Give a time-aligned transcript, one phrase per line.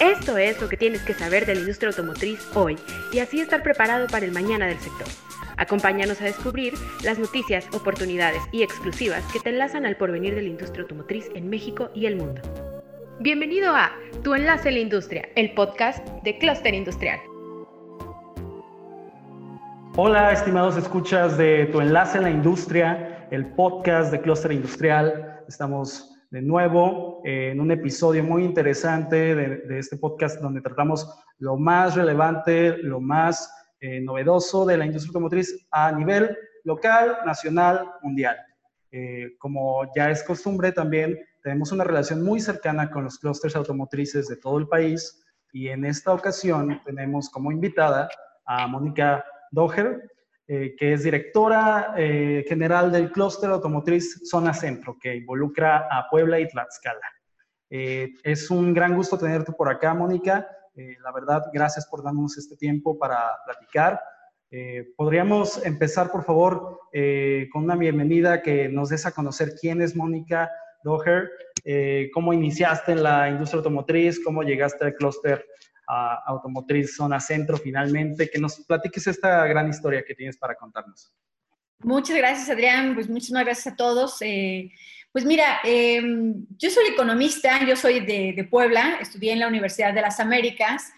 [0.00, 2.76] Esto es lo que tienes que saber de la industria automotriz hoy
[3.12, 5.06] y así estar preparado para el mañana del sector.
[5.56, 10.48] Acompáñanos a descubrir las noticias, oportunidades y exclusivas que te enlazan al porvenir de la
[10.48, 12.42] industria automotriz en México y el mundo.
[13.20, 13.90] Bienvenido a
[14.22, 17.18] Tu Enlace en la Industria, el podcast de Cluster Industrial.
[19.96, 25.40] Hola, estimados escuchas de Tu Enlace en la Industria, el podcast de Cluster Industrial.
[25.48, 31.56] Estamos de nuevo eh, en un episodio muy interesante de, este podcast donde tratamos lo
[31.56, 33.50] más relevante, lo más
[33.80, 38.36] eh, novedoso de la industria automotriz a nivel local, nacional, mundial.
[38.90, 44.26] Eh, como ya es costumbre, también tenemos una relación muy cercana con los clústeres automotrices
[44.28, 48.08] de todo el país y en esta ocasión tenemos como invitada
[48.44, 50.10] a Mónica Doher,
[50.48, 56.38] eh, que es directora eh, general del clúster automotriz Zona Centro, que involucra a Puebla
[56.38, 57.00] y Tlaxcala.
[57.68, 60.46] Eh, es un gran gusto tenerte por acá, Mónica.
[60.76, 63.98] la verdad, gracias por darnos este tiempo para platicar.
[64.96, 66.80] Podríamos empezar, por favor,
[67.50, 70.50] con una bienvenida que nos des a conocer quién es Mónica
[70.84, 71.30] Doher,
[72.12, 75.44] cómo iniciaste en la industria automotriz, cómo llegaste al clúster
[75.86, 81.12] Automotriz Zona Centro finalmente, que nos platiques esta gran historia que tienes para contarnos.
[81.80, 82.94] Muchas gracias, Adrián.
[82.94, 84.20] Pues muchísimas gracias a todos.
[84.22, 84.70] Eh,
[85.12, 89.94] pues mira, em, yo soy economista, yo soy de, de, Puebla, estudié en la Universidad
[89.94, 90.92] de las Américas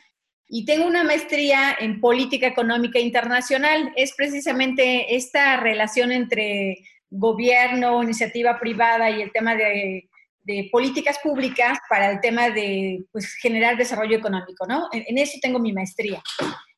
[0.49, 3.93] y tengo una maestría en política económica internacional.
[3.97, 6.79] Es precisamente esta relación entre
[7.11, 10.08] gobierno, iniciativa privada y el tema de
[10.49, 14.89] de políticas públicas para el tema de pues, generar desarrollo económico, ¿no?
[14.93, 16.23] En, eso tengo mi maestría.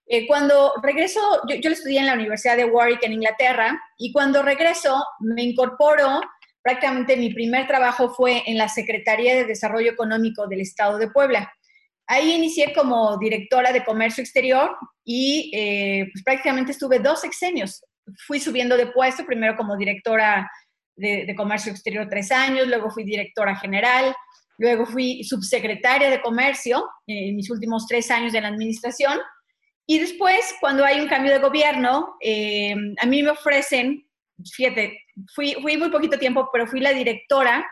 [0.08, 4.42] Eh, cuando regreso, yo, yo estudié en la Universidad de Warwick en Inglaterra y cuando
[4.42, 6.20] regreso me incorporo,
[6.62, 11.52] prácticamente mi primer trabajo fue en la Secretaría de Desarrollo Económico del Estado de Puebla.
[12.08, 17.84] Ahí inicié como directora de comercio exterior y eh, pues prácticamente estuve dos sexenios.
[18.26, 20.50] Fui subiendo de puesto, primero como directora
[21.00, 24.14] de, Comercio Exterior tres años, luego fui directora general,
[24.58, 29.18] luego fui subsecretaria de Comercio en mis últimos tres años de la administración.
[29.86, 34.06] Y después, cuando hay un cambio de gobierno, eh, a mí me ofrecen,
[34.54, 35.00] fíjate,
[35.34, 37.66] fui, fui muy poquito tiempo, pero fui la directora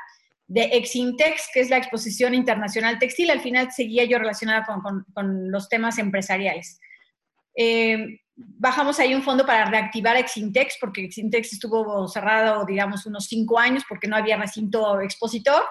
[0.48, 3.30] de Exintex, que es la exposición internacional textil.
[3.30, 6.80] Al final seguía yo relacionada con, con, los temas empresariales.
[7.54, 13.58] Eh, bajamos ahí un fondo para reactivar Exintex, porque Exintex estuvo cerrado, digamos, unos cinco
[13.58, 15.62] años porque no había recinto expositor.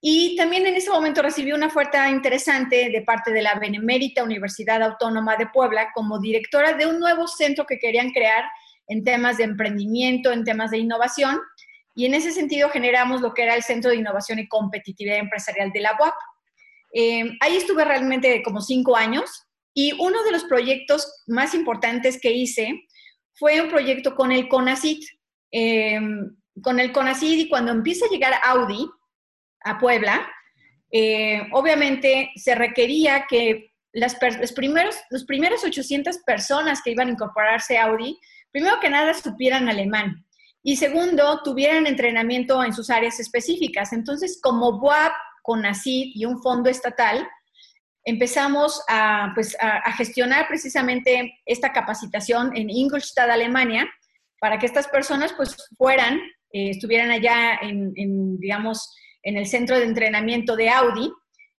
[0.00, 4.82] Y también en ese momento recibí una oferta interesante de parte de la Benemérita Universidad
[4.82, 8.44] Autónoma de Puebla como directora de un nuevo centro que querían crear
[8.88, 11.40] en temas de emprendimiento, en temas de innovación.
[11.94, 15.70] Y en ese sentido generamos lo que era el Centro de Innovación y Competitividad Empresarial
[15.72, 16.14] de la UAP.
[16.92, 19.45] Eh, ahí estuve realmente como cinco años
[19.78, 22.86] y uno de los proyectos más importantes que hice
[23.34, 25.04] fue un proyecto con el CONACIT.
[25.50, 28.88] Em, con el CONACIT y cuando empieza a llegar Audi
[29.64, 30.26] a Puebla,
[30.90, 37.12] eh, obviamente se requería que las, los primeros, los primeras 800 personas que iban a
[37.12, 38.18] incorporarse a Audi,
[38.50, 40.24] primero que nada supieran alemán
[40.62, 43.92] y segundo, tuvieran entrenamiento en sus áreas específicas.
[43.92, 45.12] Entonces, como BUAP,
[45.42, 47.28] CONACIT y un fondo estatal,
[48.06, 53.86] empezamos a, pues, a, gestionar precisamente esta capacitación en Ingolstadt, Alemania,
[54.40, 56.18] para que estas personas pues fueran,
[56.52, 61.12] eh, estuvieran allá en, digamos, en el centro de entrenamiento de Audi.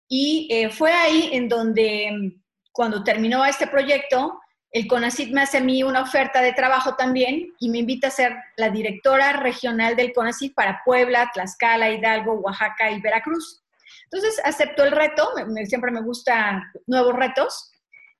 [0.09, 2.39] Y eh, fue ahí en donde,
[2.71, 4.39] cuando terminó este proyecto,
[4.71, 8.13] el CONACIT me hace a mí una oferta de trabajo también y me invita a
[8.13, 13.66] ser la directora regional del CONACIT para Puebla, Tlaxcala, Hidalgo, Oaxaca y Veracruz.
[14.11, 15.33] Entonces acepto el reto,
[15.65, 17.73] siempre me gustan nuevos retos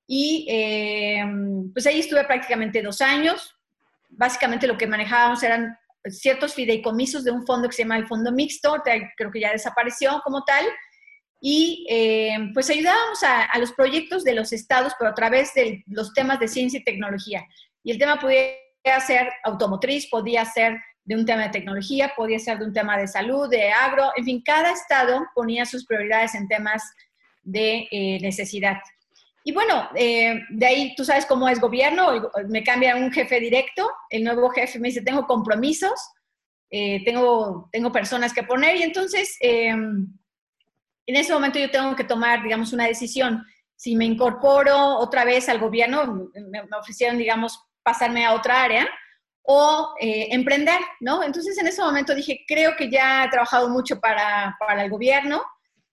[0.07, 1.25] y eh,
[1.73, 3.55] pues ahí estuve prácticamente dos años.
[4.09, 5.77] Básicamente lo que manejábamos eran
[6.09, 8.83] ciertos fideicomisos de un fondo que se llama el Fondo Mixto,
[9.17, 10.65] creo que ya desapareció como tal,
[11.41, 15.85] y eh, pues ayudábamos a, a, los proyectos de los estados, pero a través de
[15.87, 17.45] los temas de ciencia y tecnología.
[17.83, 18.55] Y el tema podía
[19.05, 23.07] ser automotriz, podía ser de un tema de tecnología, podía ser de un tema de
[23.07, 26.83] salud, de agro, en fin, cada estado ponía sus prioridades en temas
[27.43, 28.79] de eh, necesidad.
[29.45, 32.09] Y bueno, eh, de ahí tú sabes cómo es gobierno,
[32.49, 35.95] me cambia un jefe directo, el nuevo jefe me dice, tengo compromisos,
[36.71, 40.09] eh, tengo, tengo personas que poner y entonces em,
[41.07, 43.45] en ese momento yo tengo que tomar, digamos, una decisión.
[43.77, 48.89] Si me incorporo otra vez al gobierno, me ofrecieron, digamos, pasarme a otra área,
[49.47, 51.23] o eh, emprender, ¿no?
[51.23, 55.43] Entonces en ese momento dije, creo que ya he trabajado mucho para, para el gobierno,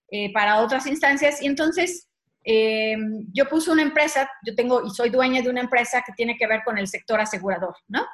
[0.10, 2.08] eh, para otras instancias, y entonces
[2.44, 2.96] eh,
[3.32, 6.48] yo puse una empresa, yo tengo y soy dueña de una empresa que tiene que
[6.48, 8.06] ver con el sector asegurador, ¿no?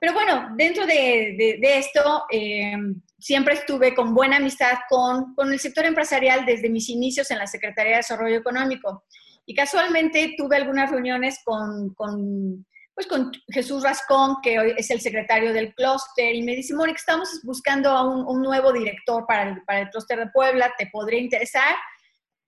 [0.00, 2.76] Pero bueno, dentro de, esto, eh,
[3.18, 7.48] siempre estuve con buena amistad con, con, el sector empresarial desde mis inicios en la
[7.48, 9.04] Secretaría de Desarrollo Económico.
[9.44, 12.64] Y casualmente tuve algunas reuniones con, con,
[12.98, 16.98] pues con Jesús Rascón, que hoy es el secretario del clúster, y me dice, Mónica,
[16.98, 21.76] estamos buscando a un, nuevo director para el, clúster de Puebla, ¿te podría interesar?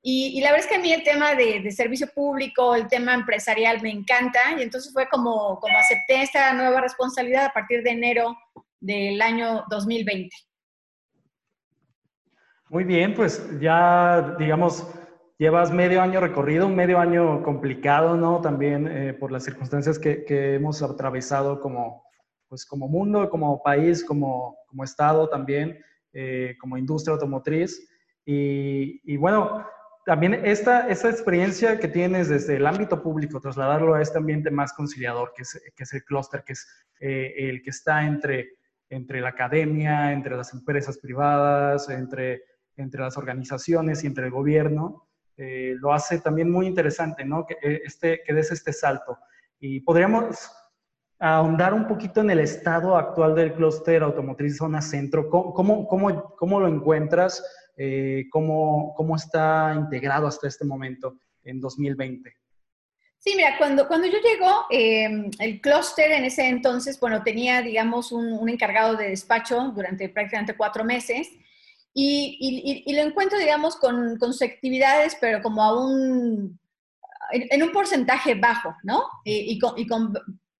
[0.02, 3.80] Y, la verdad es que a mí el tema de, servicio público, el tema empresarial
[3.80, 8.36] me encanta y entonces fue como, como acepté esta nueva responsabilidad a partir de enero
[8.80, 10.34] del año 2020.
[12.70, 14.84] Muy bien, pues ya digamos,
[15.40, 18.42] llevas medio año recorrido, un medio año complicado, ¿no?
[18.42, 20.22] También eh, por las circunstancias que,
[20.54, 22.04] hemos atravesado como,
[22.46, 25.82] pues como mundo, como país, como, como Estado también,
[26.12, 27.88] eh, como industria automotriz.
[28.26, 29.66] Y, y bueno,
[30.04, 34.74] también esta, esta experiencia que tienes desde el ámbito público, trasladarlo a este ambiente más
[34.74, 36.68] conciliador, que es, que es el clúster, que es
[37.00, 38.58] eh, el que está entre,
[38.90, 42.42] entre la academia, entre las empresas privadas, entre,
[42.76, 45.06] entre las organizaciones y entre el gobierno,
[45.42, 47.46] eh, lo hace también muy interesante, ¿no?
[47.46, 49.18] Que, eh, este, des este salto.
[49.58, 50.52] Y podríamos
[51.18, 55.30] ahondar un poquito en el estado actual del clúster automotriz zona centro.
[55.30, 57.42] ¿Cómo, lo encuentras?
[57.74, 62.36] Eh, cómo, está integrado hasta este momento en 2020.
[63.18, 68.46] Sí, mira, cuando, yo llego, em, el clúster en ese entonces, bueno, tenía, digamos, un,
[68.48, 71.30] encargado de despacho durante prácticamente cuatro meses
[71.92, 76.58] y, y, lo encuentro, digamos, con, con, sus actividades, pero como a un,
[77.32, 79.04] en, un porcentaje bajo, ¿no?
[79.24, 80.12] Y, con, y con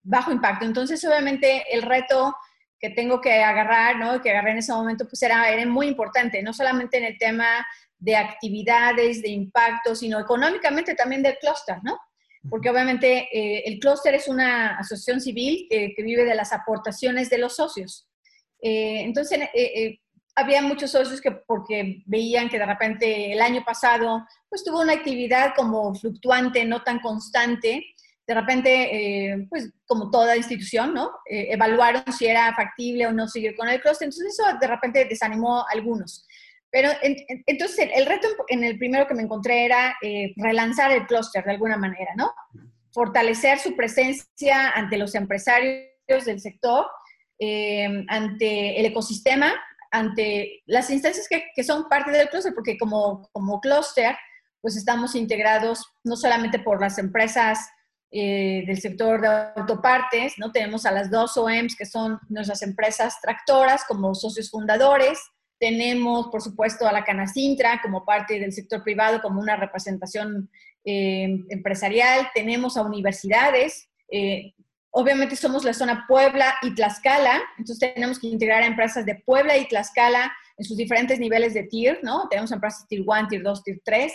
[0.02, 0.64] bajo impacto.
[0.64, 2.34] Entonces, obviamente, el reto
[2.80, 4.20] que tengo que agarrar, ¿no?
[4.20, 7.64] Que agarré en ese momento, pues era, era muy importante, no solamente en el tema
[7.98, 11.98] de actividades, de impacto, sino económicamente también del clúster, ¿no?
[12.48, 17.38] Porque obviamente eh, el clúster es una asociación civil que, vive de las aportaciones de
[17.38, 18.08] los socios.
[18.62, 20.00] Eh, entonces, eh,
[20.40, 24.94] había muchos socios que porque veían que de repente el año pasado pues tuvo una
[24.94, 27.84] actividad como fluctuante, no tan constante,
[28.30, 28.70] de repente,
[29.32, 31.10] eh, pues como toda institución, ¿no?
[31.28, 35.04] Eh, evaluaron si era factible o no seguir con el clúster, entonces eso de repente
[35.04, 36.24] desanimó a algunos.
[36.70, 41.44] Pero entonces el, reto en el primero que me encontré era eh, relanzar el clúster
[41.44, 42.32] de alguna manera, ¿no?
[42.92, 46.86] Fortalecer su presencia ante los empresarios del sector,
[48.08, 49.54] ante el ecosistema,
[49.90, 54.16] ante las instancias que, que son parte del clúster, porque como, como clúster,
[54.60, 57.58] pues estamos integrados no solamente por las empresas
[58.12, 60.50] eh, del sector de autopartes, ¿no?
[60.50, 65.20] Tenemos a las dos OEMs que son nuestras empresas tractoras como socios fundadores.
[65.60, 70.50] Tenemos, por supuesto, a la Canacintra como parte del sector privado, como una representación
[70.84, 72.28] eh, empresarial.
[72.34, 73.88] Tenemos a universidades.
[74.10, 74.54] Eh,
[74.90, 79.56] obviamente somos la zona Puebla y Tlaxcala, entonces tenemos que integrar a empresas de Puebla
[79.56, 82.28] y Tlaxcala en sus diferentes niveles de tier, ¿no?
[82.28, 84.12] Tenemos empresas tier 1, tier 2, tier 3.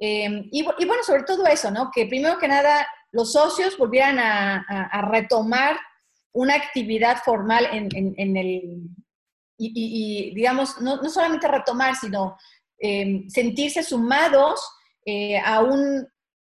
[0.00, 1.90] y, y, bueno, sobre todo eso, ¿no?
[1.94, 5.78] Que primero que nada los socios volvieran a, retomar
[6.32, 8.88] una actividad formal en, el,
[9.58, 12.36] y, digamos, no, solamente retomar, sino
[12.78, 14.66] em, sentirse sumados
[15.04, 16.08] eh, a, un,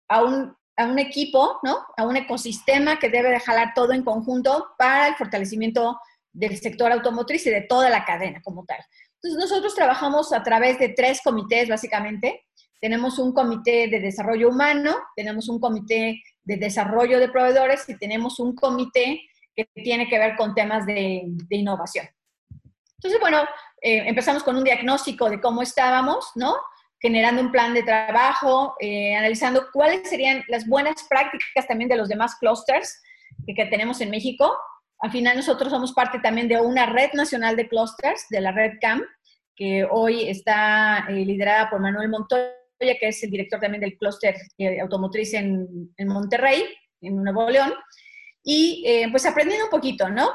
[0.08, 1.84] a, un, a, un, equipo, ¿no?
[1.96, 5.98] A un ecosistema que debe de jalar todo en conjunto para el fortalecimiento
[6.32, 8.78] del sector automotriz y de toda la cadena como tal.
[9.22, 12.46] Entonces, nosotros trabajamos a través de tres comités, básicamente.
[12.80, 18.40] Tenemos un comité de desarrollo humano, tenemos un comité de desarrollo de proveedores y tenemos
[18.40, 19.20] un comité
[19.54, 22.06] que tiene que ver con temas de, innovación.
[22.96, 23.42] Entonces, bueno,
[23.80, 26.56] eh, empezamos con un diagnóstico de cómo estábamos, ¿no?
[27.02, 32.08] Generando un plan de trabajo, eh, analizando cuáles serían las buenas prácticas también de los
[32.08, 33.02] demás clusters
[33.44, 34.56] que, tenemos en México.
[35.00, 38.78] Al final nosotros somos parte también de una red nacional de clusters, de la red
[38.80, 39.02] CAM,
[39.56, 44.34] que hoy está eh, liderada por Manuel Montoya que es el director también del clúster
[44.58, 46.64] eh, automotriz en, Monterrey,
[47.00, 47.72] en Nuevo León,
[48.42, 50.30] y pues aprendiendo un poquito, ¿no?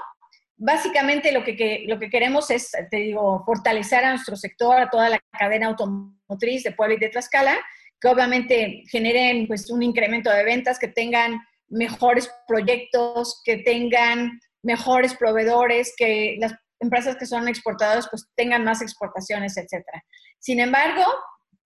[0.58, 5.10] Básicamente lo que, lo que queremos es, te digo, fortalecer a nuestro sector, a toda
[5.10, 7.58] la cadena automotriz de Puebla y de Tlaxcala,
[8.02, 15.14] que obviamente generen pues un incremento de ventas, que tengan mejores proyectos, que tengan mejores
[15.16, 20.04] proveedores, que las empresas que son exportadoras pues tengan más exportaciones, etcétera.
[20.40, 21.04] Sin embargo,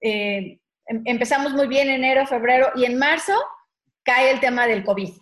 [0.02, 0.60] eh,
[0.92, 3.34] Em, empezamos muy bien enero, febrero y en marzo
[4.04, 5.14] cae el tema del COVID,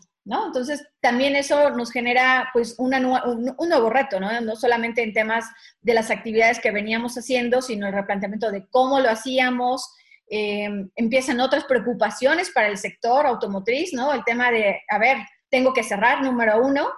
[0.45, 4.41] Entonces, también eso nos genera pues un, nuevo reto, ¿no?
[4.41, 5.45] No solamente en temas
[5.81, 9.91] de las actividades que veníamos haciendo, sino el replanteamiento de cómo lo hacíamos,
[10.27, 14.13] em, empiezan otras preocupaciones para el sector automotriz, ¿no?
[14.13, 15.17] El tema de, a ver,
[15.49, 16.89] tengo que cerrar, número uno,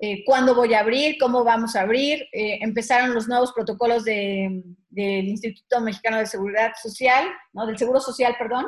[0.00, 2.26] eh, cuándo voy a abrir, cómo vamos a abrir.
[2.32, 4.64] Eh, empezaron los nuevos protocolos del
[5.28, 7.66] Instituto Mexicano de Seguridad Social, ¿no?
[7.66, 8.66] del Seguro Social, perdón.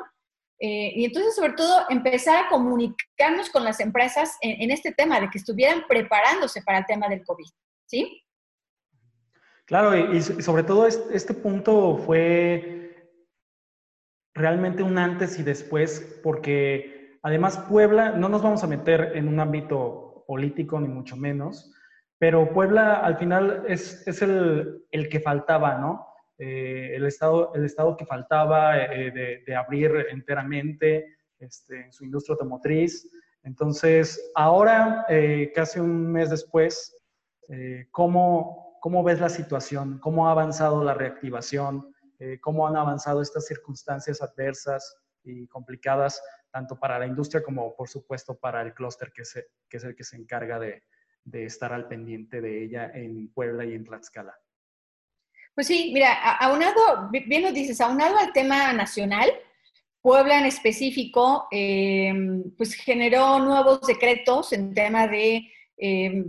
[0.62, 5.30] Eh, y entonces, sobre todo, empezar a comunicarnos con las empresas en, este tema, de
[5.30, 7.46] que estuvieran preparándose para el tema del COVID.
[7.86, 8.22] ¿Sí?
[9.64, 13.10] Claro, y, sobre todo este, este punto fue
[14.34, 19.40] realmente un antes y después, porque además Puebla, no nos vamos a meter en un
[19.40, 21.72] ámbito político, ni mucho menos.
[22.18, 26.06] Pero Puebla al final es, es el, el, que faltaba, ¿no?
[26.42, 32.32] Eh, el, estado, el estado que faltaba eh, de, de, abrir enteramente este, su industria
[32.32, 33.06] automotriz.
[33.42, 36.96] Entonces, ahora, eh, casi un mes después,
[37.90, 39.98] ¿cómo, ¿cómo ves la situación?
[39.98, 41.92] ¿Cómo ha avanzado la reactivación?
[42.40, 48.38] ¿Cómo han avanzado estas circunstancias adversas y complicadas tanto para la industria como, por supuesto,
[48.38, 49.24] para el clúster, que,
[49.68, 50.84] que, es el que se encarga de,
[51.24, 54.38] de, estar al pendiente de ella en Puebla y en Tlaxcala.
[55.60, 59.30] Pues sí, mira, aunado, bien lo dices, aunado al tema nacional,
[60.00, 62.14] Puebla en específico, eh,
[62.56, 66.24] pues generó nuevos decretos en tema de eh,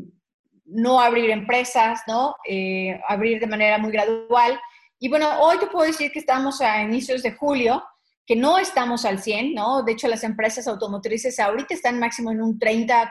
[0.65, 2.35] no abrir empresas, ¿no?
[2.45, 4.59] Eh, abrir de manera muy gradual.
[4.99, 7.81] Y bueno, hoy te puedo decir que estamos a inicios de julio
[8.27, 9.81] que no estamos al 100, ¿no?
[9.83, 13.09] De hecho, las empresas automotrices ahorita están máximo en un 30,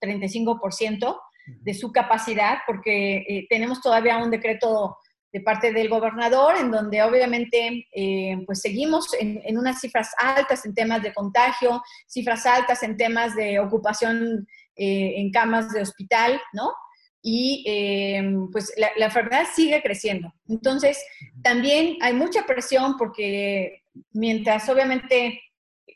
[0.00, 4.96] 35% de su capacidad, porque eh, tenemos todavía un decreto
[5.32, 10.74] de parte del gobernador, en donde obviamente eh, pues seguimos en, unas cifras altas en
[10.74, 14.46] temas de contagio, cifras altas en temas de ocupación
[14.76, 16.72] eh, en camas de hospital, ¿no?
[17.24, 17.64] Y
[18.50, 20.34] pues la, la, enfermedad sigue creciendo.
[20.48, 20.98] Entonces,
[21.40, 25.40] también hay mucha presión porque mientras obviamente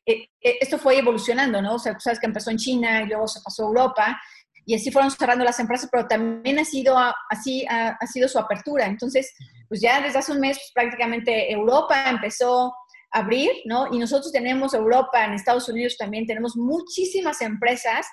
[0.08, 1.74] eh, eh, esto fue evolucionando, ¿no?
[1.74, 4.22] O sea, tú sabes que empezó en China y luego se pasó a Europa
[4.66, 6.96] y así fueron cerrando las empresas, pero también ha sido
[7.30, 8.86] así ha, sido su apertura.
[8.86, 9.32] Entonces,
[9.68, 12.74] pues ya desde hace un mes pues, prácticamente Europa empezó
[13.12, 13.86] a abrir, ¿no?
[13.92, 18.08] Y nosotros tenemos Europa, en Estados Unidos también tenemos muchísimas empresas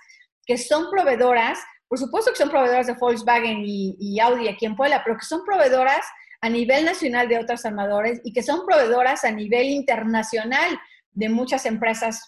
[0.46, 1.58] que son proveedoras,
[1.88, 5.26] por supuesto que son proveedoras de Volkswagen y, y Audi aquí en Puebla, pero que
[5.26, 6.06] son proveedoras
[6.42, 10.80] a nivel nacional de otros armadores y que son proveedoras a nivel internacional
[11.14, 12.22] de muchas empresas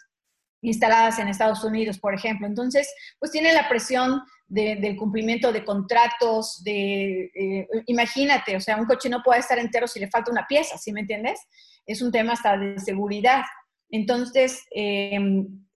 [0.67, 2.47] instaladas en Estados Unidos, por ejemplo.
[2.47, 8.85] Entonces, pues tiene la presión del cumplimiento de contratos, de, eh, imagínate, o sea, un
[8.85, 11.39] coche no puede estar entero si le falta una pieza, ¿sí me entiendes?
[11.85, 13.43] Es un tema hasta de seguridad.
[13.89, 15.17] Entonces, eh,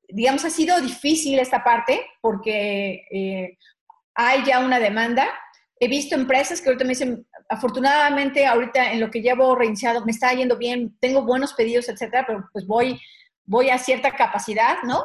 [0.07, 3.57] digamos, ha sido difícil esta parte porque eh,
[4.15, 5.27] hay ya una demanda.
[5.79, 10.11] He visto empresas que ahorita me dicen, afortunadamente ahorita en lo que llevo reiniciado me
[10.11, 12.99] está yendo bien, tengo buenos pedidos, etcétera, pero pues voy,
[13.49, 15.03] voy a cierta capacidad, ¿no?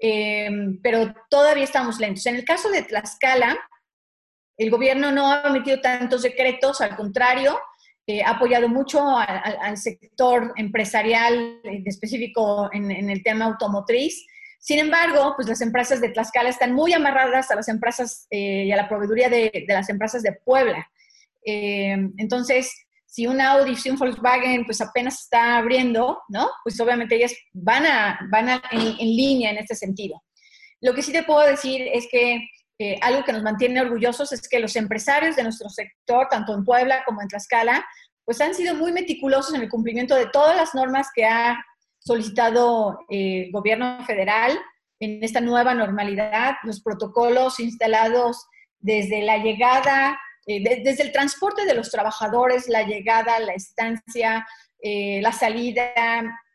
[0.00, 0.50] Eh,
[0.82, 2.26] pero todavía estamos lentos.
[2.26, 3.56] En el caso de Tlaxcala,
[4.56, 7.58] el gobierno no ha emitido tantos decretos, al contrario,
[8.06, 14.26] eh, ha apoyado mucho al, sector empresarial, en específico en, el tema automotriz.
[14.58, 18.72] Sin embargo, pues las empresas de Tlaxcala están muy amarradas a las empresas eh, y
[18.72, 20.90] a la proveeduría de, de las empresas de Puebla.
[21.44, 22.74] Eh, entonces,
[23.14, 26.50] si un Audi, si un Volkswagen, pues apenas está abriendo, ¿no?
[26.64, 30.20] Pues obviamente ellas van, a, van en, línea en este sentido.
[30.80, 32.44] Lo que sí te puedo decir es que
[32.80, 36.64] eh, algo que nos mantiene orgullosos es que los empresarios de nuestro sector, tanto en
[36.64, 37.86] Puebla como en Tlaxcala,
[38.24, 41.64] pues han sido muy meticulosos en el cumplimiento de todas las normas que ha
[42.00, 44.58] solicitado eh, el gobierno federal
[44.98, 48.44] en esta nueva normalidad, los protocolos instalados
[48.80, 54.46] desde la llegada eh, desde el transporte de los trabajadores, la llegada, la estancia,
[54.80, 55.92] eh, la salida,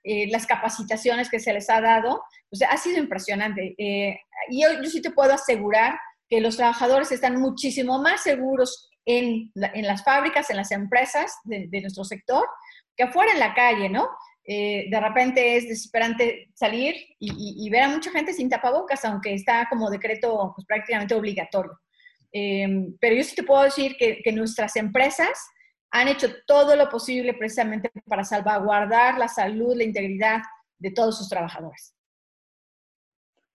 [0.03, 3.75] eh, las capacitaciones que se les ha dado, pues ha sido impresionante.
[3.77, 9.88] y yo, sí te puedo asegurar que los trabajadores están muchísimo más seguros en, en
[9.88, 12.48] las fábricas, en las empresas de, nuestro sector,
[12.96, 14.08] que afuera en la calle, ¿no?
[14.46, 19.67] de repente es desesperante salir y, y, ver a mucha gente sin tapabocas, aunque está
[19.69, 21.79] como decreto pues, prácticamente obligatorio.
[22.31, 25.39] Em, pero yo sí te puedo decir que, nuestras empresas
[25.91, 30.41] han hecho todo lo posible precisamente para salvaguardar la salud, la integridad
[30.77, 31.95] de todos sus trabajadores.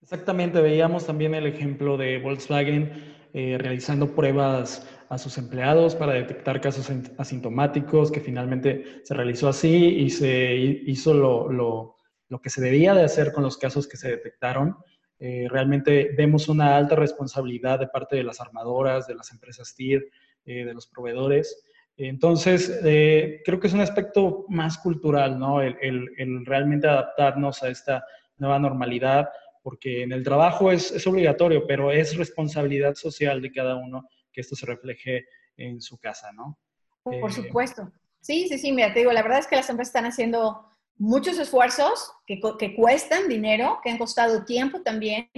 [0.01, 6.61] Exactamente, veíamos también el ejemplo de Volkswagen eh, realizando pruebas a sus empleados para detectar
[6.61, 11.95] casos asintomáticos, que finalmente se realizó así y se hizo lo, lo,
[12.29, 14.77] lo que se debía de hacer con los casos que se detectaron.
[15.19, 20.09] Eh, realmente vemos una alta responsabilidad de parte de las armadoras, de las empresas TIR,
[20.45, 21.65] eh, de los proveedores.
[21.97, 25.61] Entonces, eh, creo que es un aspecto más cultural, ¿no?
[25.61, 28.03] El, el, realmente adaptarnos a esta
[28.37, 29.29] nueva normalidad,
[29.63, 34.41] porque en el trabajo es, es, obligatorio, pero es responsabilidad social de cada uno que
[34.41, 36.59] esto se refleje en su casa, ¿no?
[37.03, 37.89] Por eh, supuesto.
[38.19, 40.67] Sí, sí, sí, mira, te digo, la verdad es que las empresas están haciendo
[40.97, 45.29] muchos esfuerzos que, que cuestan dinero, que han costado tiempo también,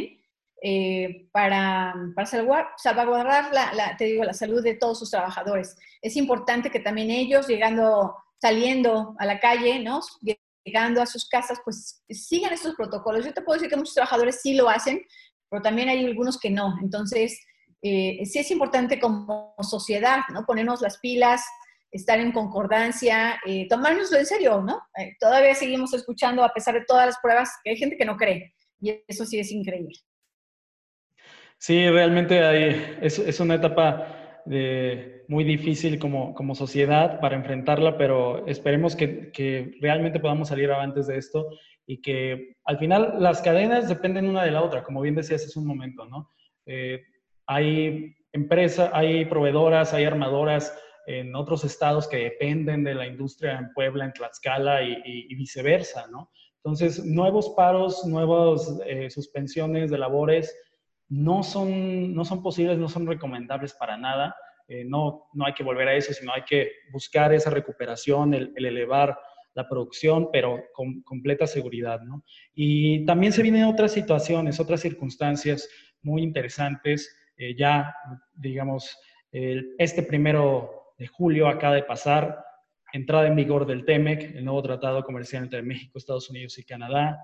[0.61, 2.27] eh, para, para,
[2.77, 5.77] salvaguardar, la, te digo, la salud de todos sus trabajadores.
[6.01, 10.01] Es importante que también ellos, llegando, saliendo a la calle, ¿no?
[10.63, 13.25] llegando a sus casas, pues sigan estos protocolos.
[13.25, 15.01] Yo te puedo decir que muchos trabajadores sí lo hacen,
[15.49, 16.75] pero también hay algunos que no.
[16.81, 17.39] Entonces,
[17.81, 20.45] eh, sí es importante como sociedad, ¿no?
[20.45, 21.45] Ponernos las pilas,
[21.97, 24.81] estar en concordancia, eh, tomárnoslo en serio, ¿no?
[24.97, 28.17] Eh, todavía seguimos escuchando, a pesar de todas las pruebas, que hay gente que no
[28.17, 28.53] cree.
[28.79, 29.95] Y eso sí es increíble.
[31.59, 38.45] Sí, realmente hay, es, una etapa de, muy difícil como, como, sociedad para enfrentarla, pero
[38.45, 41.49] esperemos que, que, realmente podamos salir avantes de esto
[41.87, 45.57] y que al final las cadenas dependen una de la otra, como bien decías hace
[45.57, 46.31] un momento, ¿no?
[46.67, 47.01] Eh,
[47.47, 50.77] hay empresas, hay proveedoras, hay armadoras
[51.07, 56.05] en otros estados que dependen de la industria en Puebla, en Tlaxcala y, y, viceversa,
[56.11, 56.29] ¿no?
[56.57, 60.53] Entonces, nuevos paros, nuevas eh, suspensiones de labores
[61.07, 64.35] no son, no son posibles, no son recomendables para nada.
[64.67, 68.51] Eh, no, no hay que volver a eso, sino hay que buscar esa recuperación, el,
[68.57, 69.17] elevar
[69.53, 72.01] la producción, pero con completa seguridad.
[72.01, 72.25] ¿no?
[72.53, 75.69] Y también se vienen otras situaciones, otras circunstancias
[76.01, 77.17] muy interesantes.
[77.37, 77.95] Eh, ya,
[78.35, 78.99] digamos,
[79.31, 82.43] este primero de julio acaba de pasar
[82.93, 87.19] entrada en vigor del TEMEC, el nuevo tratado comercial entre México, Estados Unidos y Canadá.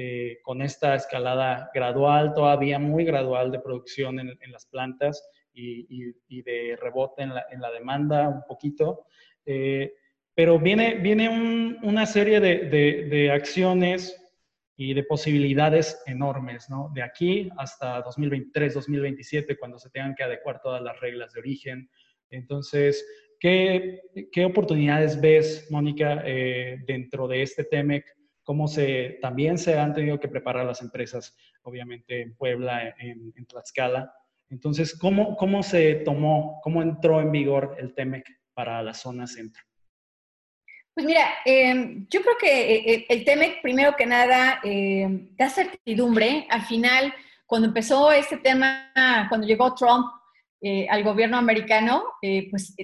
[0.00, 6.78] Eh, con esta escalada gradual, todavía muy gradual de producción en, las plantas y, de
[6.80, 9.06] rebote en la, demanda un poquito.
[9.44, 9.92] Eh,
[10.36, 14.16] pero viene, viene una serie de, acciones
[14.76, 16.92] y de posibilidades enormes, ¿no?
[16.94, 21.90] De aquí hasta 2023, 2027, cuando se tengan que adecuar todas las reglas de origen.
[22.30, 23.04] Entonces,
[23.40, 24.02] ¿qué,
[24.46, 28.04] oportunidades ves, Mónica, eh, dentro de este TEMEC
[28.48, 28.64] cómo
[29.20, 34.10] también se han tenido que preparar las empresas, obviamente en Puebla, en, Tlaxcala.
[34.48, 39.62] Entonces, ¿cómo, ¿cómo se tomó, cómo entró en vigor el TEMEC para la zona centro?
[40.94, 45.50] Pues mira, em, yo creo que eh, eh, el TEMEC, primero que nada, em, da
[45.50, 46.46] certidumbre.
[46.48, 47.12] Al final,
[47.44, 48.90] cuando empezó este tema,
[49.28, 50.06] cuando llegó Trump
[50.60, 52.74] eh, al gobierno americano, eh, pues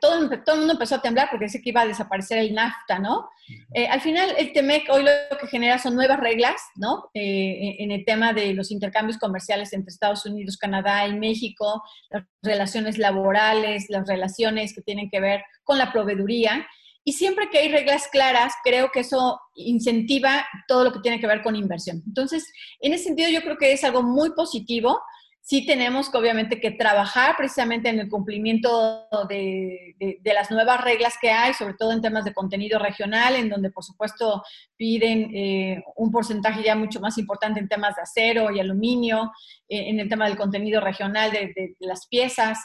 [0.00, 3.00] todo, todo, el mundo empezó a temblar porque decía que iba a desaparecer el NAFTA,
[3.00, 3.28] ¿no?
[3.74, 7.10] Eh, al final, el TEMEC hoy lo que genera son nuevas reglas, ¿no?
[7.14, 12.96] en el tema de los intercambios comerciales entre Estados Unidos, Canadá y México, las relaciones
[12.96, 16.66] laborales, las relaciones que tienen que ver con la proveeduría.
[17.02, 21.26] Y siempre que hay reglas claras, creo que eso incentiva todo lo que tiene que
[21.26, 22.02] ver con inversión.
[22.06, 25.00] Entonces, en ese sentido, yo creo que es algo muy positivo
[25.46, 31.30] sí tenemos que obviamente que trabajar precisamente en el cumplimiento de, las nuevas reglas que
[31.30, 34.42] hay, sobre todo en temas de contenido regional, en donde por supuesto
[34.76, 39.30] piden eh, un porcentaje ya mucho más importante en temas de acero y aluminio,
[39.68, 42.58] eh, en el tema del contenido regional de, las piezas,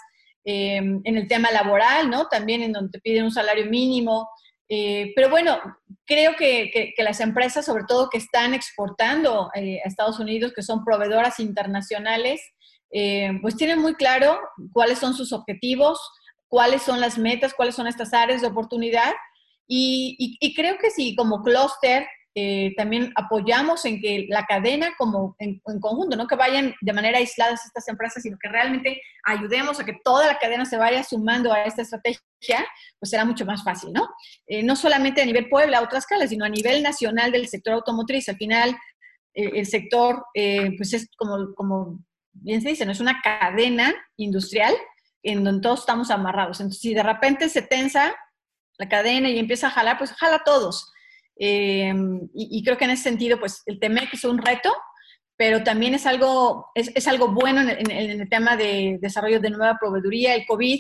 [0.44, 2.30] eh, en el tema laboral, ¿no?
[2.30, 4.28] También en donde piden un salario mínimo.
[5.16, 5.60] pero bueno,
[6.06, 10.84] creo que, que, las empresas, sobre todo que están exportando a Estados Unidos, que son
[10.84, 12.42] proveedoras internacionales,
[12.92, 14.40] eh, pues tienen muy claro
[14.74, 16.00] cuáles son sus objetivos,
[16.48, 19.14] cuáles son las metas, cuáles son estas áreas de oportunidad.
[19.68, 25.62] Y, creo que si como clúster eh, también apoyamos en que la cadena como en,
[25.80, 29.98] conjunto, no que vayan de manera aislada estas empresas, sino que realmente ayudemos a que
[30.04, 32.20] toda la cadena se vaya sumando a esta estrategia,
[33.00, 34.10] pues será mucho más fácil, ¿no?
[34.48, 37.74] Eh, no solamente a nivel Puebla, a otras escala, sino a nivel nacional del sector
[37.76, 38.28] automotriz.
[38.28, 38.78] Al final,
[39.34, 41.98] el sector, pues es como
[42.34, 44.74] bien se dice, no es una cadena industrial
[45.24, 46.60] en donde todos estamos amarrados.
[46.60, 48.16] Entonces, si de repente se tensa
[48.78, 50.92] la cadena y empieza a jalar, pues jala a todos.
[51.38, 51.94] Eh,
[52.34, 54.74] y, creo que en ese sentido, pues el TEMEC es un reto,
[55.36, 60.36] pero también es algo, es, algo bueno en el, tema de desarrollo de nueva proveeduría.
[60.36, 60.80] El COVID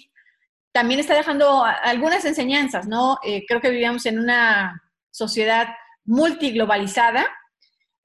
[0.72, 3.18] también está dejando algunas enseñanzas, ¿no?
[3.24, 5.68] Eh, creo que vivíamos en una sociedad
[6.06, 7.28] multiglobalizada,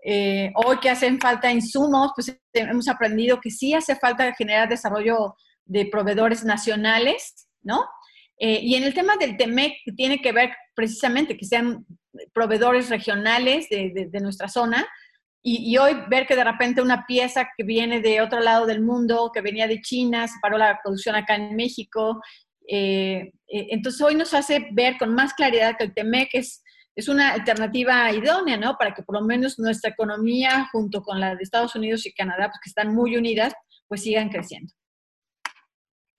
[0.09, 5.35] eh, hoy que hacen falta insumos, pues hemos aprendido que sí hace falta generar desarrollo
[5.65, 7.85] de proveedores nacionales, ¿no?
[8.39, 11.85] Eh, y en el tema del TEMEC, tiene que ver precisamente que sean
[12.33, 14.87] proveedores regionales de, nuestra zona,
[15.43, 19.31] y, hoy ver que de repente una pieza que viene de otro lado del mundo,
[19.35, 22.21] que venía de China, se paró la producción acá en México,
[22.69, 26.63] Eh, eh, entonces hoy nos hace ver con más claridad que el TEMEC es,
[26.97, 28.77] es una alternativa idónea, ¿no?
[28.79, 32.49] Para que por lo menos nuestra economía, junto con la de Estados Unidos y Canadá,
[32.49, 33.53] pues que están muy unidas,
[33.87, 34.73] pues sigan creciendo.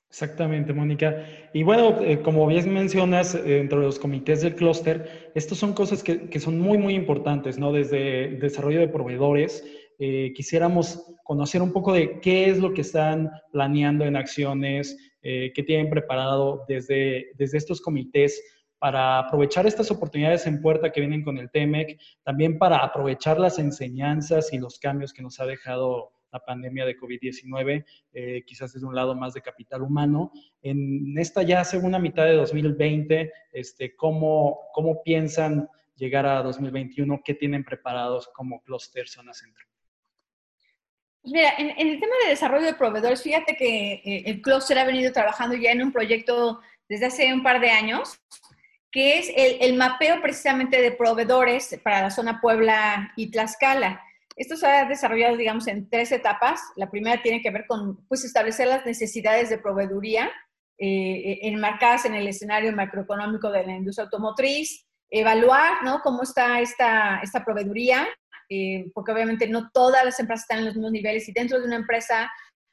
[0.09, 1.25] Exactamente, Mónica.
[1.53, 6.01] Y bueno, eh, como bien mencionas, dentro de los comités del clúster, estas son cosas
[6.01, 7.73] que, que, son muy, muy importantes, ¿no?
[7.73, 9.65] Desde desarrollo de proveedores,
[9.99, 15.51] eh, quisiéramos conocer un poco de qué es lo que están planeando en acciones, eh,
[15.55, 18.41] qué tienen preparado desde, desde estos comités
[18.79, 23.59] para aprovechar estas oportunidades en puerta que vienen con el TEMEC, también para aprovechar las
[23.59, 28.85] enseñanzas y los cambios que nos ha dejado la pandemia de COVID-19, eh, quizás desde
[28.85, 30.31] un lado más de capital humano.
[30.61, 37.21] En esta ya segunda mitad de 2020, este, ¿cómo, ¿cómo piensan llegar a 2021?
[37.23, 39.65] ¿Qué tienen preparados como Cluster Zona Centro?
[41.21, 44.85] Pues mira, en, el tema de desarrollo de proveedores, fíjate que eh, el Cluster ha
[44.85, 48.17] venido trabajando ya en un proyecto desde hace un par de años,
[48.97, 54.01] que es el, mapeo precisamente de proveedores para la zona Puebla y Tlaxcala.
[54.35, 56.59] Esto se ha desarrollado, digamos, en tres etapas.
[56.75, 60.31] La primera tiene que ver con, pues, establecer las necesidades de proveeduría
[60.79, 66.01] eh, enmarcadas en el escenario macroeconómico de la industria automotriz, evaluar, ¿no?
[66.01, 68.07] Cómo está esta, esta proveeduría,
[68.49, 71.67] eh, porque obviamente no todas las empresas están en los mismos niveles y dentro de
[71.67, 72.31] una empresa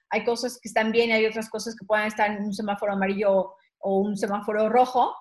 [0.09, 2.95] hay cosas que están bien y hay otras cosas que puedan estar en un semáforo
[2.95, 5.15] amarillo o un semáforo rojo.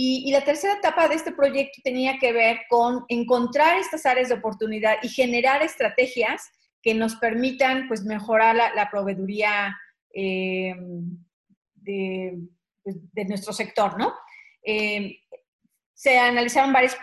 [0.00, 4.36] Y, la tercera etapa de este proyecto tenía que ver con encontrar estas áreas de
[4.36, 9.76] oportunidad y generar estrategias que nos permitan pues, mejorar la, proveeduría
[10.14, 10.72] eh,
[11.74, 12.38] de,
[12.84, 14.14] pues, de, nuestro sector, ¿no?
[14.62, 15.18] Eh,
[15.94, 16.96] se analizaron varios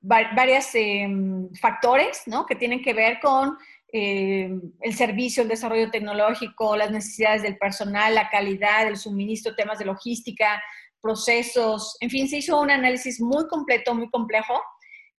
[0.00, 2.46] varias, em, factores ¿no?
[2.46, 3.56] que tienen que ver con
[3.92, 9.78] em, el servicio, el desarrollo tecnológico, las necesidades del personal, la calidad, el suministro, temas
[9.78, 10.60] de logística,
[11.00, 14.60] procesos, en fin, se hizo un análisis muy completo, muy complejo,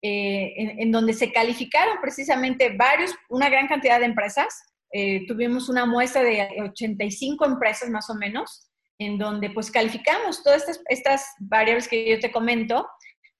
[0.01, 4.47] eh, en, donde se calificaron precisamente varios, una gran cantidad de empresas.
[4.91, 10.65] Eh, tuvimos una muestra de 85 empresas más o menos, en donde pues calificamos todas
[10.89, 12.87] estas, variables que yo te comento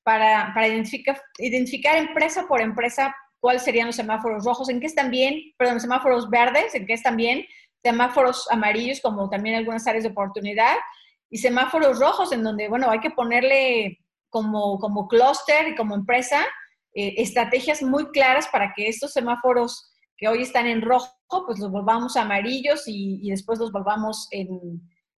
[0.03, 5.09] para, para identificar, identificar empresa por empresa cuáles serían los semáforos rojos, en qué están
[5.09, 7.43] bien, perdón, semáforos verdes, en qué están bien,
[7.83, 10.75] semáforos amarillos como también algunas áreas de oportunidad
[11.31, 13.97] y semáforos rojos en donde, bueno, hay que ponerle
[14.29, 16.45] como, como clúster y como empresa
[16.93, 21.15] eh, estrategias muy claras para que estos semáforos que hoy están en rojo,
[21.47, 24.47] pues los volvamos amarillos y, y después los volvamos en,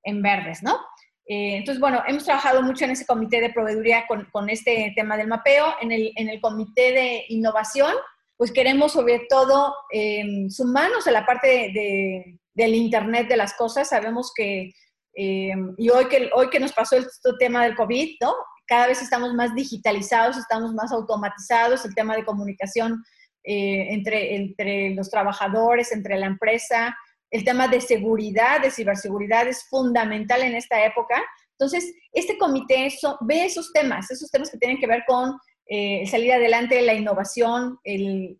[0.03, 0.77] en verdes, ¿no?
[1.25, 5.17] Eh, entonces, bueno, hemos trabajado mucho en ese comité de proveeduría con, con este tema
[5.17, 5.65] del mapeo.
[5.81, 7.93] En el, en el, comité de innovación,
[8.37, 13.89] pues queremos sobre todo eh, sumarnos a la parte de, del Internet de las cosas.
[13.89, 14.73] Sabemos que,
[15.15, 18.33] eh, y hoy que, hoy que nos pasó el este tema del COVID, ¿no?
[18.65, 23.03] Cada vez estamos más digitalizados, estamos más automatizados, el tema de comunicación
[23.45, 26.95] entre, entre los trabajadores, entre la empresa,
[27.33, 31.21] el tema de seguridad, de ciberseguridad es fundamental en esta época.
[31.57, 32.87] Entonces, este comité
[33.21, 37.79] ve esos temas, esos temas que tienen que ver con eh, salir adelante, la innovación,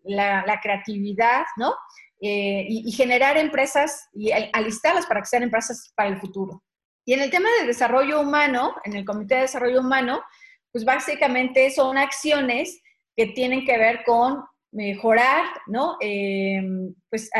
[0.04, 1.74] la, creatividad, ¿no?
[2.20, 6.62] Eh, y, generar empresas y alistarlas para que sean empresas para el futuro.
[7.04, 10.22] Y en el tema de desarrollo humano, en el Comité de Desarrollo Humano,
[10.72, 12.80] pues básicamente son acciones
[13.14, 15.96] que tienen que ver con mejorar, ¿no?
[16.00, 16.62] Eh,
[17.10, 17.30] pues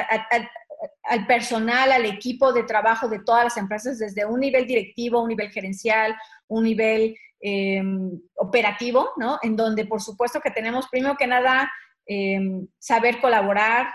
[1.05, 5.29] al personal, al equipo de trabajo de todas las empresas, desde un nivel directivo, un
[5.29, 6.15] nivel gerencial,
[6.49, 9.39] un nivel em, operativo, ¿no?
[9.43, 11.71] En donde, por supuesto, que tenemos, primero que nada,
[12.07, 13.89] em, saber colaborar,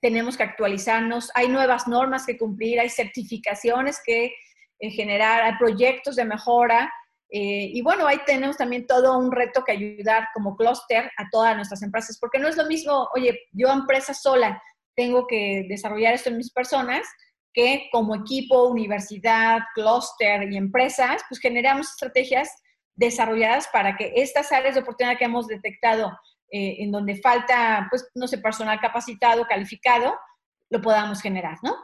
[0.00, 4.32] tenemos que actualizarnos, hay nuevas normas que cumplir, hay certificaciones que
[4.80, 6.92] generar, hay proyectos de mejora.
[7.30, 11.56] Eh, y bueno, ahí tenemos también todo un reto que ayudar como clúster a todas
[11.56, 14.62] nuestras empresas, porque no es lo mismo, oye, yo empresa sola,
[14.94, 17.06] tengo que desarrollar esto en mis personas,
[17.52, 22.50] que como equipo, universidad, clúster y empresas, pues generamos estrategias
[22.94, 26.12] desarrolladas para que estas áreas de oportunidad que hemos detectado,
[26.50, 30.14] eh, en donde falta, pues, no sé, personal capacitado, calificado,
[30.70, 31.74] lo podamos generar, ¿no?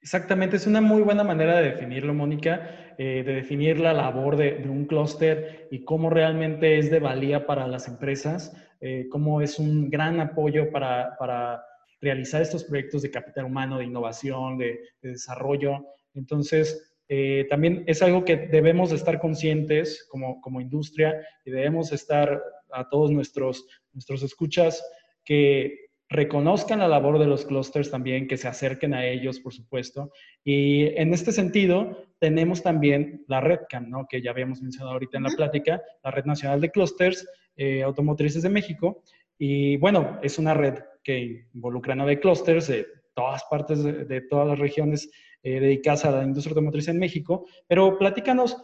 [0.00, 4.52] Exactamente, es una muy buena manera de definirlo, Mónica, eh, de definir la labor de,
[4.58, 9.58] de un clúster y cómo realmente es de valía para las empresas eh, cómo es
[9.58, 11.62] un gran apoyo para, para,
[11.98, 15.86] realizar estos proyectos de capital humano, de innovación, de, desarrollo.
[16.12, 22.40] Entonces, eh, también es algo que debemos estar conscientes como, como industria y debemos estar
[22.72, 24.82] a todos nuestros, nuestros escuchas
[25.24, 30.12] que reconozcan la labor de los clusters también, que se acerquen a ellos, por supuesto.
[30.44, 34.06] Y en este sentido, tenemos también la RedCam, ¿no?
[34.08, 37.26] que ya habíamos mencionado ahorita en la plática, la Red Nacional de Clusters
[37.56, 39.02] eh, Automotrices de México.
[39.38, 44.58] Y bueno, es una red que involucra nueve clusters de todas partes de, todas las
[44.58, 45.10] regiones
[45.42, 47.46] eh, dedicadas a la industria automotriz en México.
[47.66, 48.56] Pero platícanos,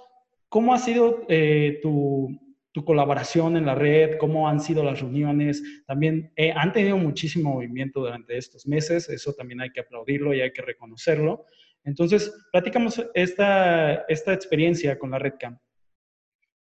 [0.49, 2.29] ¿cómo ha sido eh, tu,
[2.73, 4.19] tu, colaboración en la red?
[4.19, 5.63] ¿Cómo han sido las reuniones?
[5.87, 10.53] También han tenido muchísimo movimiento durante estos meses, eso también hay que aplaudirlo y hay
[10.53, 11.47] que reconocerlo.
[11.85, 15.59] Entonces, platicamos esta, esta experiencia con la RedCam.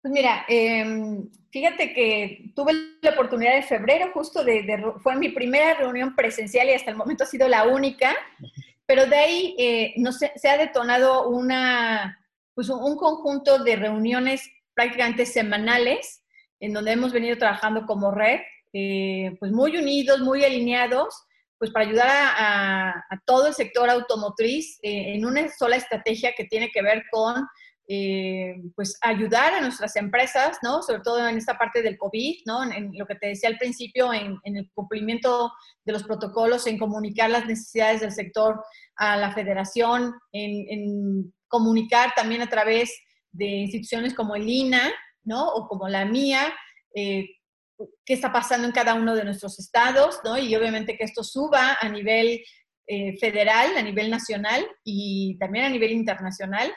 [0.02, 5.74] Pues mira, em, fíjate que tuve la oportunidad de febrero, justo de, fue mi primera
[5.74, 8.16] reunión presencial y hasta el momento ha sido la única,
[8.86, 12.18] pero de ahí eh, no se, ha detonado una,
[12.54, 16.24] pues un, conjunto de reuniones prácticamente semanales
[16.62, 18.40] en donde hemos venido trabajando como red,
[18.72, 21.14] eh, pues muy unidos, muy alineados
[21.58, 26.70] pues para ayudar a, todo el sector automotriz eh, en una sola estrategia que tiene
[26.72, 27.46] que ver con
[27.90, 30.82] eh, pues ayudar a nuestras empresas, ¿no?
[30.82, 32.64] Sobre todo en esta parte del COVID, ¿no?
[32.72, 35.52] En, lo que te decía al principio, en, el cumplimiento
[35.84, 38.64] de los protocolos, en comunicar las necesidades del sector
[38.96, 42.94] a la federación, en, comunicar también a través
[43.32, 44.92] de instituciones como el INA,
[45.24, 45.48] ¿no?
[45.48, 46.54] O como la mía,
[46.96, 47.30] eh,
[48.06, 50.38] qué está pasando en cada uno de nuestros estados, ¿no?
[50.38, 52.42] Y obviamente que esto suba a nivel
[52.88, 56.74] eh, federal, a nivel nacional y también a nivel internacional.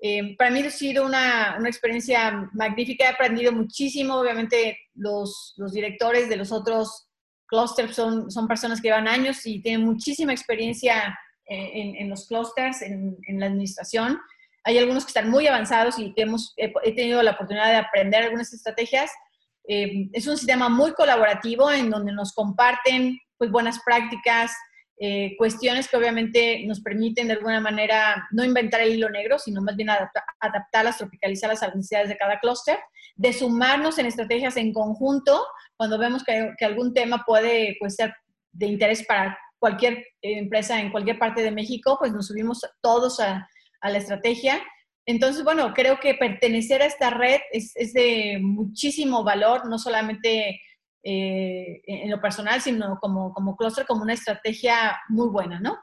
[0.00, 5.72] Eh, para mí ha sido una, una, experiencia magnífica, he aprendido muchísimo, obviamente los, los
[5.72, 7.08] directores de los otros
[7.46, 12.26] clusters son, son personas que llevan años y tienen muchísima experiencia eh, en, en los
[12.26, 14.18] clusters, en, en, la administración.
[14.64, 18.52] Hay algunos que están muy avanzados y hemos, he tenido la oportunidad de aprender algunas
[18.52, 19.10] estrategias.
[19.68, 24.52] Eh, es un sistema muy colaborativo en donde nos comparten pues, buenas prácticas,
[24.98, 29.60] eh, cuestiones que obviamente nos permiten de alguna manera no inventar el hilo negro, sino
[29.60, 29.90] más bien
[30.40, 32.78] adaptarlas, tropicalizarlas a las necesidades de cada clúster,
[33.16, 35.44] de sumarnos en estrategias en conjunto
[35.76, 38.14] cuando vemos que, algún tema puede pues, ser
[38.52, 43.48] de interés para cualquier empresa en cualquier parte de México, pues nos subimos todos a,
[43.84, 44.60] a la estrategia
[45.06, 50.60] entonces, bueno, creo que pertenecer a esta red es, de muchísimo valor, no solamente
[51.02, 55.76] eh, en lo personal, sino como, como clúster, como una estrategia muy buena, ¿no?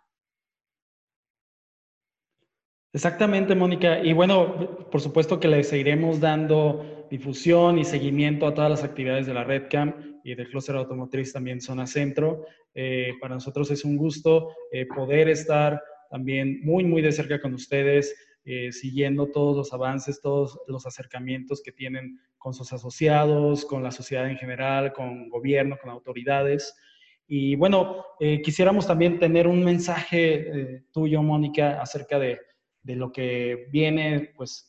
[2.93, 3.99] Exactamente, Mónica.
[3.99, 9.27] Y bueno, por supuesto que le seguiremos dando difusión y seguimiento a todas las actividades
[9.27, 12.45] de la RedCam y del Clúster Automotriz también Zona Centro.
[12.73, 15.81] Eh, para nosotros es un gusto eh, poder estar
[16.12, 21.62] también muy, muy de cerca con ustedes, eh, siguiendo todos los avances, todos los acercamientos
[21.63, 26.76] que tienen con sus asociados, con la sociedad en general, con gobierno, con autoridades.
[27.28, 32.39] Y bueno, eh, quisiéramos también tener un mensaje eh, tuyo, Mónica, acerca de,
[32.84, 34.67] de, lo que viene, pues,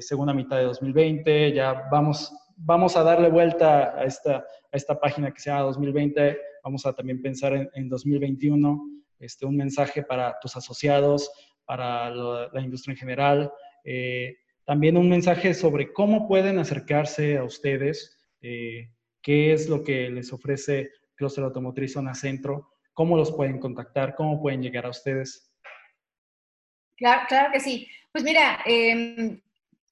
[0.00, 1.52] segunda mitad de 2020.
[1.52, 6.38] Ya vamos, vamos a darle vuelta a esta, a esta página que se llama 2020.
[6.64, 8.97] Vamos a también pensar en, en 2021.
[9.18, 11.30] Este, un mensaje para tus asociados,
[11.64, 13.52] para la industria en general.
[13.84, 18.90] Eh, también un mensaje sobre cómo pueden acercarse a ustedes, eh,
[19.22, 24.40] qué es lo que les ofrece Cluster Automotriz Zona Centro, cómo los pueden contactar, cómo
[24.40, 25.52] pueden llegar a ustedes.
[26.96, 27.88] Claro, claro que sí.
[28.12, 29.40] Pues mira, em,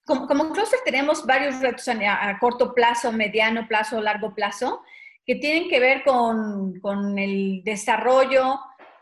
[0.05, 4.83] como, como Cluster tenemos varios retos a, corto plazo, mediano plazo, largo plazo,
[5.25, 8.59] que tienen que ver con, con el desarrollo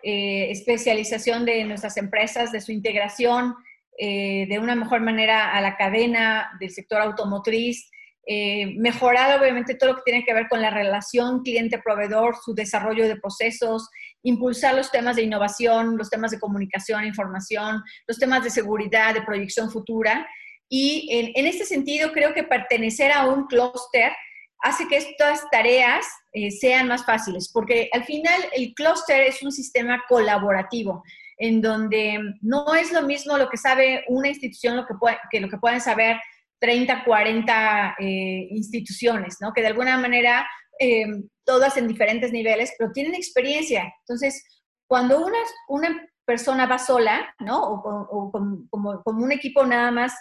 [0.07, 3.55] eh, especialización de nuestras empresas, de su integración
[3.97, 7.90] eh, de una mejor manera a la cadena del sector automotriz,
[8.27, 13.09] eh, mejorar obviamente todo lo que tiene que ver con la relación cliente-proveedor, su desarrollo
[13.09, 13.88] de procesos,
[14.23, 19.23] impulsar los temas de innovación, los temas de comunicación, información, los temas de seguridad, de
[19.23, 20.27] proyección futura.
[20.69, 24.12] Y en, en este sentido, creo que pertenecer a un clúster
[24.59, 29.53] hace que estas tareas eh, sean más fáciles, porque al final el clúster es un
[29.53, 31.05] sistema colaborativo
[31.37, 34.94] en donde no es lo mismo lo que sabe una institución lo que,
[35.31, 36.16] que lo que pueden saber
[36.59, 39.53] 30, 40 eh, instituciones, ¿no?
[39.53, 40.44] que de alguna manera
[40.81, 41.07] eh,
[41.44, 43.94] todas en diferentes niveles, pero tienen experiencia.
[44.01, 44.44] Entonces,
[44.88, 47.62] cuando una, una persona va sola, ¿no?
[47.62, 48.33] o,
[48.70, 50.14] como, como un equipo nada más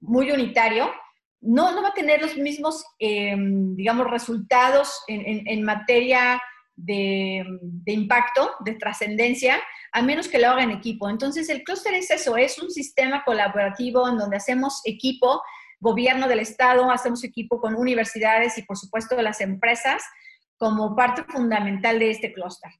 [0.00, 0.90] muy unitario,
[1.40, 6.40] no, no va a tener los mismos, eh, digamos, resultados en, materia
[6.76, 7.44] de,
[7.86, 9.60] impacto, de trascendencia,
[9.92, 11.08] a menos que lo haga en equipo.
[11.08, 15.42] Entonces, el clúster es eso, es un sistema colaborativo en donde hacemos equipo,
[15.78, 20.02] gobierno del Estado, hacemos equipo con universidades y, por supuesto, las empresas
[20.58, 22.70] como parte fundamental de este clúster.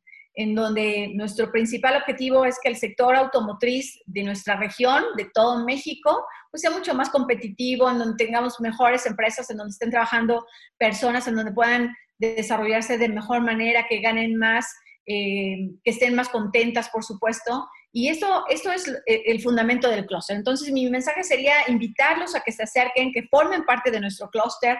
[0.40, 5.66] En donde nuestro principal objetivo es que el sector automotriz de nuestra región, de todo
[5.66, 10.46] México, pues sea mucho más competitivo, en donde tengamos mejores empresas, en donde estén trabajando
[10.78, 14.66] personas, en donde puedan desarrollarse de mejor manera, que ganen más,
[15.04, 17.68] eh, que estén más contentas, por supuesto.
[17.92, 20.36] Y esto, esto es el fundamento del clúster.
[20.36, 24.78] Entonces, mi mensaje sería invitarlos a que se acerquen, que formen parte de nuestro clúster,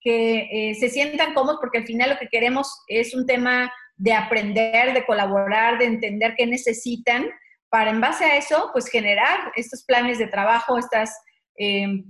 [0.00, 4.14] que eh, se sientan cómodos, porque al final lo que queremos es un tema de
[4.14, 7.28] aprender, de colaborar, de entender qué necesitan,
[7.68, 11.14] para en base a eso, pues generar estos planes de trabajo, estas,
[11.58, 12.02] eh,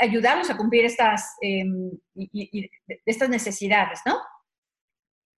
[0.00, 1.90] ayudarnos a cumplir estas, em,
[3.04, 4.18] estas necesidades, ¿no?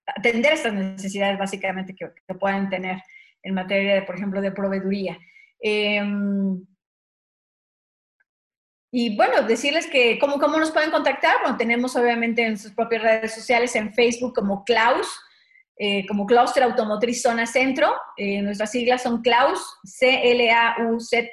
[0.06, 3.02] Atender estas necesidades básicamente que, que puedan tener
[3.42, 5.18] en materia, de, por ejemplo, de proveeduría.
[5.60, 6.64] Em,
[8.92, 11.38] y bueno, decirles que cómo, cómo nos pueden contactar.
[11.42, 15.08] Bueno, tenemos obviamente en sus propias redes sociales, en Facebook como Klaus,
[15.80, 17.94] eh, como Cluster Automotriz Zona Centro.
[18.16, 21.28] Eh, nuestras siglas son Klaus, C-L-A-U-Z.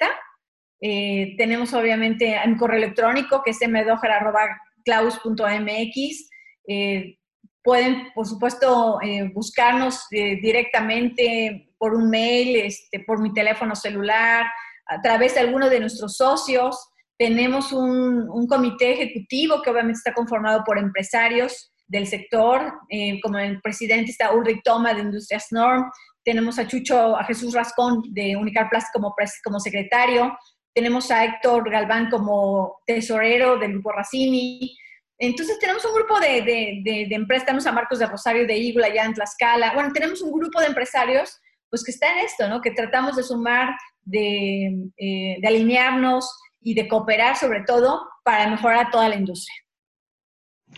[0.80, 6.30] Eh, tenemos obviamente un correo electrónico que es mdojar.klaus.mx.
[7.62, 9.00] pueden, por supuesto,
[9.34, 14.46] buscarnos directamente por un mail, este, por mi teléfono celular,
[14.86, 16.88] a través de alguno de nuestros socios.
[17.18, 23.60] Tenemos un comité ejecutivo que obviamente está conformado por empresarios del sector, eh, como el
[23.60, 25.90] presidente está Ulrich Toma de Industrias Norm,
[26.24, 30.36] tenemos a Chucho, a Jesús Rascón de Unicar Plastic como, como secretario,
[30.76, 34.76] tenemos a Héctor Galván como tesorero del Grupo Racini.
[35.18, 38.88] Entonces tenemos un grupo de, de, de, empresas, tenemos a Marcos de Rosario de Igula
[38.88, 39.72] allá en Tlaxcala.
[39.72, 42.60] Bueno, tenemos un grupo de empresarios pues que está en esto, ¿no?
[42.60, 48.90] Que tratamos de sumar, de, eh, de alinearnos y de cooperar sobre todo para mejorar
[48.90, 49.56] toda la industria.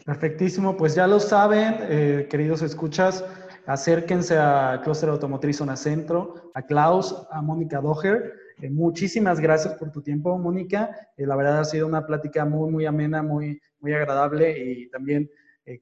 [0.05, 3.25] Perfectísimo, pues ya lo saben, eh, queridos escuchas,
[3.67, 8.33] acérquense a Cluster Automotriz Zona Centro, a Klaus, a Mónica Doher.
[8.61, 11.09] Eh, muchísimas gracias por tu tiempo, Mónica.
[11.17, 15.31] Eh, la verdad ha sido una plática muy, muy amena, muy, muy agradable y también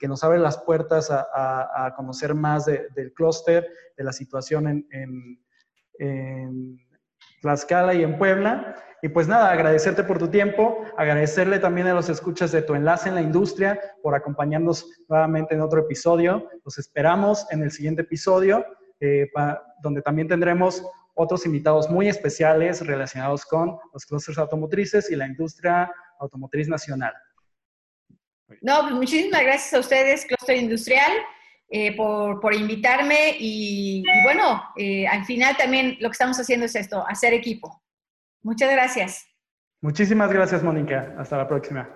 [0.01, 5.41] que nos abre las puertas a, conocer más del clúster, de la situación en, en,
[6.01, 6.86] en
[7.47, 8.75] Tlaxcala y en Puebla.
[9.03, 13.09] Y pues nada, agradecerte por tu tiempo, agradecerle también a los escuchas de tu enlace
[13.09, 16.49] en la industria por acompañarnos nuevamente en otro episodio.
[16.65, 18.67] Los esperamos en el siguiente episodio,
[18.99, 19.29] eh,
[19.81, 25.93] donde también tendremos otros invitados muy especiales relacionados con los clústeres automotrices y la industria
[26.19, 27.15] automotriz nacional.
[28.61, 31.13] No, pues muchísimas gracias a ustedes, Clúster Industrial,
[31.69, 36.77] eh, por, por, invitarme y, bueno, eh, al final también lo que estamos haciendo es
[36.77, 37.83] esto, hacer equipo.
[38.43, 39.27] Muchas gracias.
[39.81, 41.15] Muchísimas gracias, Mónica.
[41.19, 41.89] Hasta la próxima.